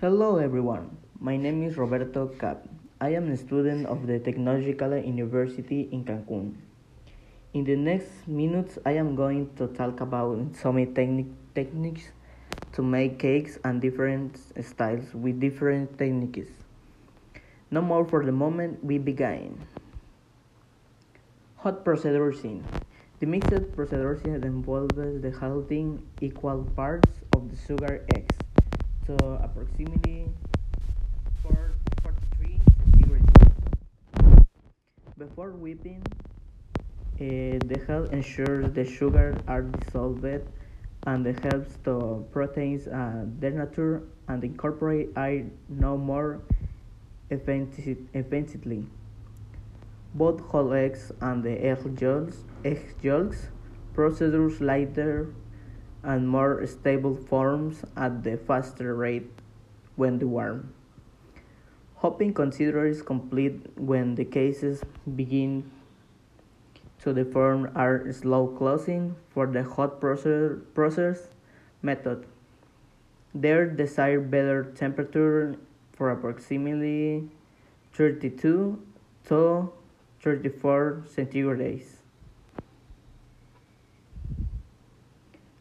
Hello 0.00 0.38
everyone, 0.38 0.96
my 1.20 1.36
name 1.36 1.62
is 1.62 1.76
Roberto 1.76 2.28
Cap. 2.40 2.64
I 3.02 3.10
am 3.20 3.28
a 3.28 3.36
student 3.36 3.84
of 3.84 4.06
the 4.06 4.18
Technological 4.18 4.96
University 4.96 5.90
in 5.92 6.08
Cancun. 6.08 6.56
In 7.52 7.64
the 7.64 7.76
next 7.76 8.08
minutes, 8.26 8.78
I 8.86 8.92
am 8.92 9.14
going 9.14 9.52
to 9.60 9.66
talk 9.76 10.00
about 10.00 10.56
some 10.56 10.80
technic 10.94 11.26
techniques 11.54 12.16
to 12.72 12.80
make 12.80 13.18
cakes 13.18 13.58
and 13.62 13.76
different 13.76 14.40
styles 14.64 15.12
with 15.12 15.38
different 15.38 15.98
techniques. 15.98 16.48
No 17.70 17.82
more 17.82 18.08
for 18.08 18.24
the 18.24 18.32
moment, 18.32 18.82
we 18.82 18.96
begin. 18.96 19.60
Hot 21.56 21.84
procedure 21.84 22.32
scene. 22.32 22.64
The 23.20 23.26
mixed 23.26 23.76
procedure 23.76 24.16
involves 24.24 24.96
the 24.96 25.30
halting 25.38 26.00
equal 26.22 26.64
parts 26.74 27.20
of 27.36 27.52
the 27.52 27.56
sugar 27.68 28.00
eggs 28.16 28.39
to 29.18 29.42
approximately 29.42 30.28
43 31.42 32.60
degrees. 32.96 33.22
Before 35.18 35.50
whipping, 35.50 36.02
uh, 36.06 37.58
the 37.66 37.82
help 37.88 38.12
ensures 38.12 38.70
the 38.72 38.84
sugar 38.84 39.36
are 39.48 39.62
dissolved 39.62 40.24
and 41.06 41.26
the 41.26 41.32
helps 41.42 41.76
to 41.84 42.24
proteins 42.30 42.86
uh, 42.86 43.24
their 43.40 43.50
nature 43.50 44.02
and 44.28 44.44
incorporate 44.44 45.10
air 45.16 45.44
no 45.68 45.96
more 45.96 46.40
efficiently. 47.30 48.86
Both 50.14 50.40
whole 50.40 50.72
eggs 50.72 51.10
and 51.20 51.42
the 51.42 51.58
egg 51.64 52.00
yolks, 52.00 52.44
egg 52.64 52.94
yolks 53.02 53.48
procedures 53.92 54.60
lighter 54.60 55.34
and 56.02 56.28
more 56.28 56.66
stable 56.66 57.14
forms 57.14 57.82
at 57.96 58.22
the 58.24 58.36
faster 58.36 58.94
rate 58.94 59.30
when 59.96 60.18
the 60.18 60.26
warm. 60.26 60.72
Hopping 61.96 62.32
considers 62.32 63.02
complete 63.02 63.60
when 63.76 64.14
the 64.14 64.24
cases 64.24 64.82
begin 65.16 65.70
to 67.00 67.12
the 67.12 67.24
form 67.24 67.70
are 67.74 68.10
slow 68.12 68.46
closing 68.46 69.16
for 69.30 69.46
the 69.46 69.62
hot 69.62 70.00
process, 70.00 70.52
process 70.74 71.28
method. 71.82 72.26
Their 73.34 73.66
desired 73.66 74.30
better 74.30 74.64
temperature 74.64 75.56
for 75.92 76.10
approximately 76.10 77.28
32 77.92 78.82
to 79.28 79.72
34 80.22 81.04
centigrade. 81.06 81.99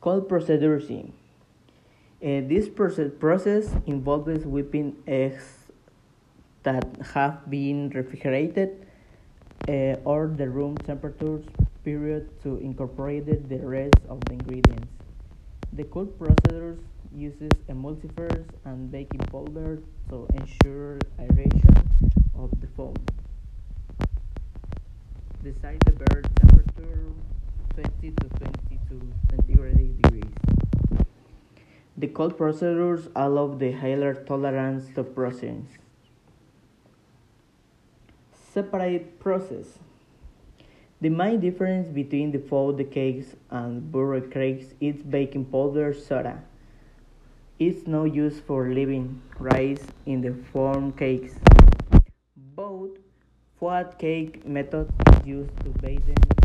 Cold 0.00 0.30
procedure 0.30 0.80
Uh, 0.80 2.40
this 2.48 2.68
process 2.68 3.68
involves 3.86 4.44
whipping 4.46 4.96
eggs 5.06 5.72
that 6.62 6.84
have 7.12 7.48
been 7.50 7.90
refrigerated 7.90 8.86
uh, 9.68 10.00
or 10.08 10.28
the 10.28 10.48
room 10.48 10.76
temperature 10.88 11.40
period 11.84 12.28
to 12.42 12.56
incorporate 12.58 13.24
the 13.26 13.60
rest 13.60 14.00
of 14.08 14.20
the 14.24 14.32
ingredients. 14.40 14.88
The 15.72 15.84
cold 15.84 16.16
procedure 16.18 16.78
uses 17.14 17.52
emulsifiers 17.68 18.48
and 18.64 18.90
baking 18.90 19.20
powder 19.28 19.82
to 20.08 20.26
ensure 20.32 20.98
aeration 21.18 21.76
of 22.38 22.48
the 22.60 22.68
foam. 22.76 22.96
Decide 25.44 25.80
the 25.84 25.92
bird 25.92 26.28
temperature 26.36 27.12
The 32.00 32.06
cold 32.06 32.38
procedures 32.38 33.10
allow 33.14 33.48
the 33.48 33.72
higher 33.72 34.14
tolerance 34.14 34.88
to 34.94 35.04
process. 35.04 35.76
Separate 38.32 39.20
process. 39.20 39.78
The 41.02 41.10
main 41.10 41.40
difference 41.40 41.88
between 41.88 42.30
the 42.32 42.38
folded 42.38 42.90
cakes 42.90 43.36
and 43.50 43.92
burger 43.92 44.26
cakes 44.26 44.72
is 44.80 45.02
baking 45.02 45.44
powder 45.52 45.92
soda. 45.92 46.42
It's 47.58 47.86
no 47.86 48.04
use 48.04 48.40
for 48.40 48.70
leaving 48.70 49.20
rice 49.38 49.84
in 50.06 50.22
the 50.22 50.32
form 50.54 50.92
cakes. 50.92 51.34
Both 52.34 52.96
flat 53.58 53.98
cake 53.98 54.46
method 54.46 54.88
is 55.06 55.26
used 55.26 55.54
to 55.64 55.68
bake 55.82 56.06
them 56.06 56.39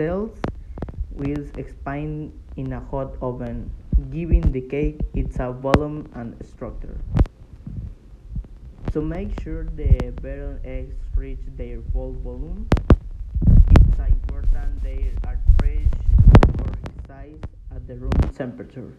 cells 0.00 0.32
will 1.12 1.44
expand 1.58 2.32
in 2.56 2.72
a 2.72 2.80
hot 2.80 3.12
oven, 3.20 3.70
giving 4.10 4.40
the 4.52 4.62
cake 4.62 4.98
its 5.12 5.36
volume 5.36 6.08
and 6.14 6.34
structure. 6.42 6.96
To 8.92 9.02
make 9.02 9.38
sure 9.42 9.64
the 9.64 9.92
beaten 10.22 10.58
eggs 10.64 10.96
reach 11.14 11.44
their 11.58 11.82
full 11.92 12.14
volume, 12.24 12.66
it's 13.76 14.00
important 14.08 14.82
they 14.82 15.12
are 15.28 15.38
fresh 15.58 15.92
or 16.60 16.72
size 17.06 17.44
at 17.76 17.86
the 17.86 17.96
room 17.96 18.16
temperature. 18.34 18.92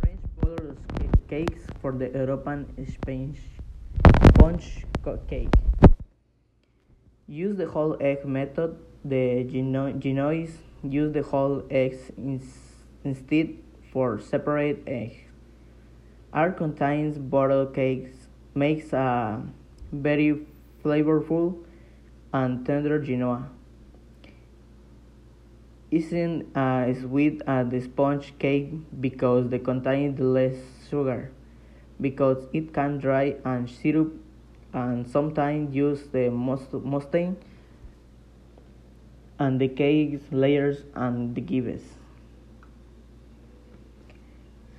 French 0.00 0.24
powder 0.40 0.74
cakes 1.28 1.62
for 1.80 1.92
the 1.92 2.10
European 2.10 2.66
Spanish 2.90 3.38
sponge 4.34 4.84
cake. 5.28 5.54
Use 7.30 7.56
the 7.56 7.66
whole 7.66 7.96
egg 8.00 8.24
method. 8.24 8.76
The 9.04 9.44
Genoese 9.44 10.58
use 10.82 11.12
the 11.12 11.22
whole 11.22 11.62
eggs 11.70 12.10
instead 13.04 13.54
for 13.92 14.18
separate 14.18 14.82
eggs. 14.84 15.14
Art 16.32 16.56
contains 16.56 17.18
butter 17.18 17.66
cakes 17.66 18.26
makes 18.52 18.92
a 18.92 19.44
very 19.92 20.44
flavorful 20.82 21.62
and 22.32 22.66
tender 22.66 22.98
Genoa. 22.98 23.48
Isn't 25.92 26.48
as 26.56 26.98
sweet 27.02 27.42
as 27.46 27.68
the 27.68 27.80
sponge 27.80 28.34
cake 28.40 28.72
because 29.00 29.50
they 29.50 29.60
contain 29.60 30.16
less 30.34 30.56
sugar, 30.88 31.30
because 32.00 32.48
it 32.52 32.72
can 32.74 32.98
dry 32.98 33.36
and 33.44 33.70
syrup 33.70 34.14
and 34.72 35.08
sometimes 35.08 35.74
use 35.74 36.02
the 36.12 36.30
mustang 36.30 37.36
and 39.38 39.60
the 39.60 39.68
cake 39.68 40.20
layers 40.30 40.84
and 40.94 41.34
the. 41.34 41.82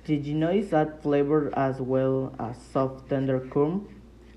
The 0.04 0.18
Genoese 0.18 0.72
add 0.72 1.00
flavor 1.02 1.52
as 1.56 1.80
well 1.80 2.34
as 2.38 2.56
soft 2.72 3.08
tender 3.08 3.40
crumb. 3.40 3.88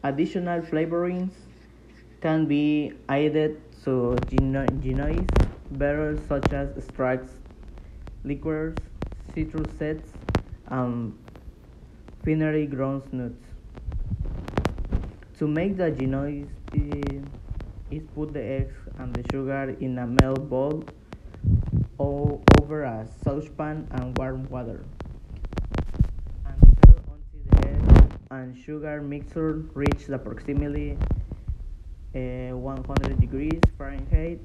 Additional 0.03 0.61
flavorings 0.61 1.31
can 2.21 2.45
be 2.45 2.93
added 3.09 3.61
to 3.83 4.15
Genoese 4.29 5.27
barrels 5.71 6.19
such 6.27 6.51
as 6.53 6.75
extracts, 6.77 7.33
liqueurs, 8.23 8.75
citrus 9.33 9.71
zest, 9.77 10.05
and 10.67 11.17
finely 12.23 12.65
ground 12.65 13.03
nuts. 13.11 13.44
To 15.39 15.47
make 15.47 15.75
the 15.75 15.91
Genoese 15.91 16.47
is 17.91 18.03
put 18.15 18.31
the 18.31 18.41
eggs 18.41 18.73
and 18.97 19.13
the 19.13 19.21
sugar 19.31 19.75
in 19.81 19.99
a 19.99 20.07
melt 20.07 20.49
bowl 20.49 20.85
or 21.97 22.39
over 22.61 22.83
a 22.83 23.05
saucepan 23.21 23.85
and 23.91 24.17
warm 24.17 24.47
water. 24.49 24.85
and 26.45 26.55
stir 26.79 26.95
until 27.11 27.41
the 27.51 27.67
egg 27.67 28.11
and 28.31 28.57
sugar 28.57 29.01
mixture 29.01 29.59
reaches 29.73 30.09
approximately 30.09 30.97
uh, 32.15 32.55
100 32.55 33.19
degrees 33.19 33.59
Fahrenheit 33.77 34.39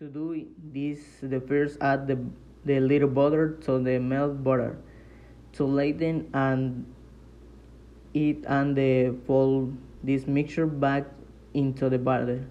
to 0.00 0.08
do 0.08 0.46
this, 0.72 0.98
the 1.20 1.38
first 1.42 1.76
add 1.82 2.06
the, 2.06 2.18
the 2.64 2.80
little 2.80 3.06
butter 3.06 3.58
to 3.60 3.78
the 3.78 3.98
melt 3.98 4.42
butter 4.42 4.78
to 5.52 5.64
lighten 5.64 6.26
and 6.32 6.86
it 8.14 8.38
and 8.46 8.74
the 8.74 9.14
fold 9.26 9.76
this 10.02 10.26
mixture 10.26 10.64
back 10.64 11.04
into 11.52 11.90
the 11.90 11.98
butter. 11.98 12.46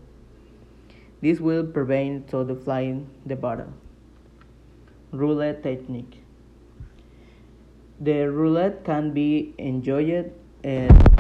This 1.22 1.40
will 1.40 1.66
prevent 1.66 2.28
to 2.30 2.44
the 2.44 2.54
flying 2.54 3.10
the 3.25 3.36
butter. 3.36 3.68
Roulade 5.12 5.63
technique. 5.63 6.22
The 8.00 8.30
roulade 8.30 8.84
can 8.84 9.12
be 9.12 9.56
enjoyed 9.57 10.31
uh, 10.63 11.19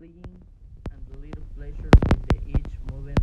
and 0.00 1.02
a 1.12 1.18
little 1.18 1.42
pleasure 1.56 1.90
with 1.90 2.28
the 2.28 2.36
each 2.46 2.72
movement 2.92 3.18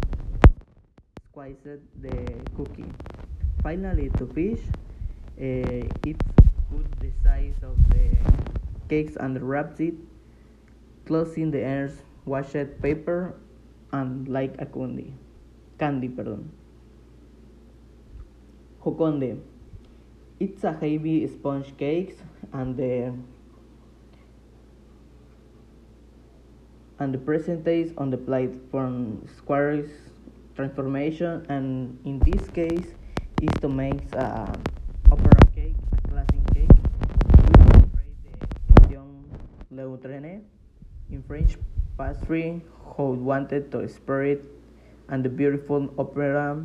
squeezed 1.30 1.64
the 2.02 2.44
cookie. 2.58 2.92
Finally 3.64 4.10
to 4.18 4.28
fish, 4.28 4.60
uh, 5.40 5.88
it's 6.06 6.28
put 6.70 7.00
the 7.00 7.12
size 7.24 7.56
of 7.64 7.78
the 7.92 8.10
cakes 8.90 9.16
and 9.16 9.42
wraps 9.42 9.80
it, 9.80 9.94
closing 11.06 11.50
the 11.50 11.64
ends, 11.64 12.04
washed 12.26 12.82
paper 12.82 13.36
and 13.94 14.28
like 14.28 14.56
a 14.60 14.66
candy. 14.66 15.14
Candy, 15.80 16.10
pardon. 16.10 16.52
Joconde. 18.84 19.40
It's 20.42 20.66
a 20.66 20.74
heavy 20.74 21.26
sponge 21.28 21.78
cake 21.78 22.18
and 22.52 22.76
the 22.76 23.14
and 27.00 27.14
the 27.14 27.18
percentage 27.18 27.94
on 27.98 28.10
the 28.10 28.18
plate 28.18 28.52
from 28.72 29.22
squares 29.38 29.90
transformation 30.56 31.46
and 31.50 32.00
in 32.06 32.20
this 32.24 32.48
case 32.52 32.96
is 33.42 33.52
to 33.60 33.68
make 33.68 34.00
a 34.16 34.48
opera 35.12 35.36
cake, 35.54 35.76
a 35.92 36.08
classic 36.08 36.44
cake. 36.56 36.72
We 38.90 38.96
the 39.76 39.84
Leutrene 39.84 40.42
in 41.12 41.24
French 41.24 41.58
pastry 41.98 42.62
who 42.96 43.12
wanted 43.20 43.72
to 43.72 43.88
spread 43.90 44.40
and 45.10 45.24
the 45.24 45.30
beautiful 45.30 45.94
opera 46.00 46.64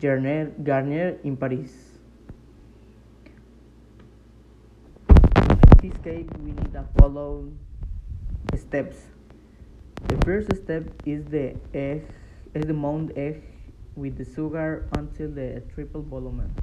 Garnier, 0.00 0.52
Garnier 0.62 1.18
in 1.24 1.36
Paris. 1.36 1.72
To 5.08 5.42
make 5.56 5.80
this 5.80 5.96
cake 6.04 6.28
we 6.44 6.52
need 6.52 6.72
to 6.72 6.84
follow 6.98 7.50
steps. 8.54 9.17
The 10.06 10.16
first 10.24 10.54
step 10.62 10.84
is 11.04 11.24
the 11.26 11.56
egg 11.74 12.06
is 12.54 12.64
the 12.66 12.72
mount 12.72 13.12
egg 13.16 13.42
with 13.96 14.16
the 14.16 14.24
sugar 14.24 14.88
until 14.96 15.30
the 15.30 15.62
triple 15.74 16.02
volume. 16.02 16.54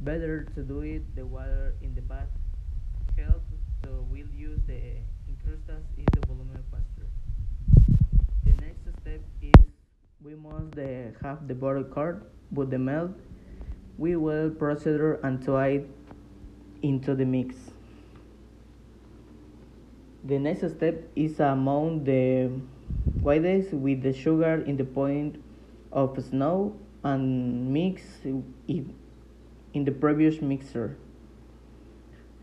Better 0.00 0.44
to 0.54 0.62
do 0.62 0.80
it 0.80 1.14
the 1.14 1.24
water 1.24 1.74
in 1.80 1.94
the 1.94 2.02
bath 2.02 2.28
helps 3.16 3.54
so 3.84 4.06
we'll 4.10 4.26
use 4.34 4.60
the 4.66 4.80
incrustas 5.30 5.84
is 5.96 6.06
the 6.12 6.26
volume 6.26 6.50
faster. 6.70 7.06
The 8.44 8.52
next 8.60 8.82
step 9.00 9.20
is 9.40 9.66
we 10.22 10.34
must 10.34 10.74
have 11.22 11.46
the 11.46 11.54
butter 11.54 11.84
card 11.84 12.24
with 12.52 12.70
the 12.70 12.78
milk. 12.78 13.12
We 13.96 14.16
will 14.16 14.50
proceed 14.50 15.00
and 15.22 15.42
to 15.44 15.56
add 15.56 15.86
into 16.82 17.14
the 17.14 17.24
mix. 17.24 17.75
The 20.26 20.40
next 20.40 20.68
step 20.74 21.06
is 21.14 21.38
mount 21.38 22.04
the 22.04 22.50
whites 23.22 23.70
with 23.70 24.02
the 24.02 24.12
sugar 24.12 24.60
in 24.66 24.76
the 24.76 24.84
point 24.84 25.40
of 25.92 26.18
snow 26.18 26.74
and 27.04 27.72
mix 27.72 28.02
it 28.24 28.86
in 29.72 29.84
the 29.84 29.92
previous 29.92 30.42
mixer. 30.42 30.96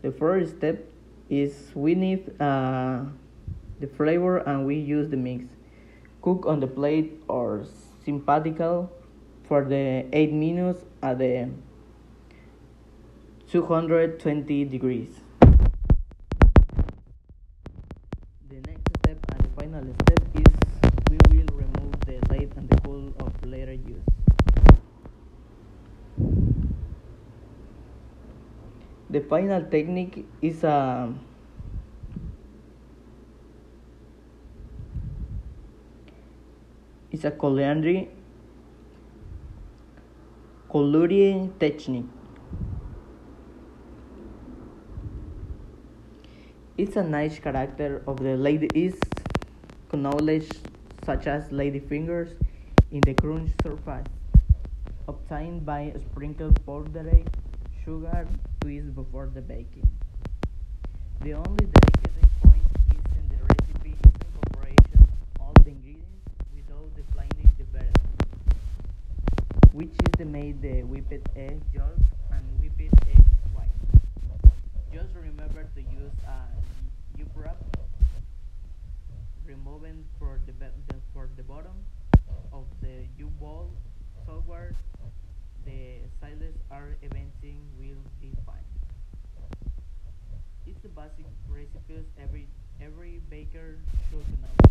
The 0.00 0.12
first 0.12 0.56
step 0.56 0.88
is 1.28 1.72
we 1.74 1.94
need 1.94 2.40
uh, 2.40 3.04
the 3.80 3.86
flavor 3.86 4.38
and 4.38 4.64
we 4.64 4.76
use 4.76 5.10
the 5.10 5.18
mix. 5.18 5.44
Cook 6.22 6.46
on 6.46 6.60
the 6.60 6.66
plate 6.66 7.20
or 7.28 7.66
sympathical 8.02 8.90
for 9.46 9.62
the 9.62 10.06
8 10.10 10.32
minutes 10.32 10.86
at 11.02 11.18
the 11.18 11.50
220 13.50 14.64
degrees. 14.64 15.23
Final 19.74 19.94
step 20.02 20.22
is 20.36 20.54
we 21.10 21.16
will 21.30 21.56
remove 21.56 21.94
the 22.06 22.18
lid 22.30 22.52
and 22.56 22.68
the 22.68 22.76
cool 22.82 23.12
of 23.18 23.32
later 23.44 23.72
use. 23.72 24.04
The 29.10 29.20
final 29.22 29.64
technique 29.64 30.26
is 30.40 30.62
a 30.62 31.12
is 37.10 37.24
a 37.24 37.32
culinary 37.32 38.10
culinary 40.70 41.50
technique. 41.58 42.06
It's 46.78 46.94
a 46.94 47.02
nice 47.02 47.40
character 47.40 48.02
of 48.06 48.18
the 48.18 48.36
lady 48.36 48.68
is 48.72 48.94
knowledge 49.96 50.48
such 51.04 51.26
as 51.26 51.50
lady 51.52 51.78
fingers 51.78 52.30
in 52.90 53.00
the 53.02 53.14
crunch 53.14 53.50
surface 53.62 54.06
obtained 55.08 55.64
by 55.66 55.92
sprinkled 56.10 56.58
powdered 56.66 57.28
sugar 57.84 58.26
twist 58.60 58.94
before 58.94 59.30
the 59.34 59.40
baking. 59.40 59.88
The 61.20 61.34
only 61.34 61.66
delicate 61.66 62.28
point 62.42 62.64
is 62.90 63.04
in 63.18 63.28
the 63.28 63.42
recipe 63.44 63.90
is 63.90 64.12
incorporation 64.26 65.08
all 65.40 65.52
the 65.64 65.70
ingredients 65.70 66.28
without 66.54 66.88
declining 66.96 67.50
the 67.58 67.64
better, 67.64 68.00
which 69.72 69.92
is 69.92 70.12
the 70.18 70.24
made 70.24 70.62
the 70.62 70.82
whipped 70.82 71.28
egg 71.36 71.60
yolks 71.72 72.08
and 72.30 72.42
whipped 72.60 72.80
egg 72.80 73.24
white. 73.52 73.68
Just 74.92 75.14
remember 75.14 75.64
to 75.74 75.80
use 75.80 76.12
uh, 76.26 76.30
a 76.30 77.18
U 77.18 77.26
removing 79.74 80.04
for 80.18 80.38
the, 80.46 80.52
for 81.12 81.28
the 81.36 81.42
bottom 81.42 81.74
of 82.52 82.64
the 82.80 83.06
U 83.18 83.26
ball 83.40 83.70
software. 84.26 84.72
The 85.66 85.98
sides 86.20 86.54
are 86.70 86.96
eventing 87.02 87.58
will 87.78 88.04
be 88.20 88.30
fine. 88.46 88.68
It's 90.66 90.78
the 90.82 90.88
basic 90.88 91.26
recipes 91.48 92.06
every 92.22 92.46
every 92.80 93.20
baker 93.30 93.78
should 94.10 94.28
know. 94.42 94.70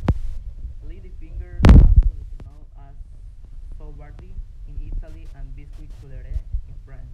Lady 0.87 1.11
finger, 1.19 1.59
also 1.67 2.23
known 2.45 2.63
as 2.87 2.95
savoiardi 3.79 4.31
in 4.67 4.75
Italy 4.79 5.27
and 5.35 5.55
biscuit 5.55 5.89
cuillère 5.99 6.39
in 6.67 6.75
France, 6.85 7.11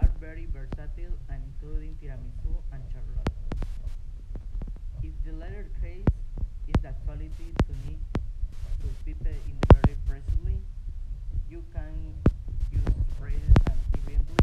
are 0.00 0.10
very 0.20 0.46
versatile 0.52 1.16
and 1.30 1.40
including 1.40 1.96
tiramisu 2.02 2.52
and 2.72 2.82
charlotte. 2.92 3.30
If 5.02 5.12
the 5.24 5.32
latter 5.32 5.66
case 5.80 6.04
is 6.70 6.82
the 6.82 6.94
quality 7.04 7.30
to 7.66 7.72
need 7.86 7.98
to 8.80 8.88
fit 9.04 9.16
it 9.26 9.42
in 9.46 9.56
the 9.60 9.66
very 9.74 9.96
precisely, 10.06 10.58
you 11.50 11.62
can 11.74 11.94
use 12.70 12.94
spread 13.14 13.42
and 13.70 13.80
evenly 13.98 14.39